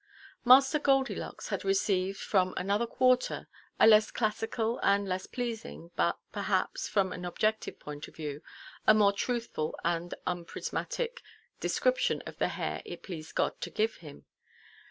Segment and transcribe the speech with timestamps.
[0.43, 3.47] Master Goldylocks had received, from another quarter,
[3.79, 8.41] a less classical, and less pleasing, but perhaps (from an objective point of view)
[8.87, 11.21] a more truthful and unprismatic
[11.59, 14.25] description of the hair it pleased God to give him.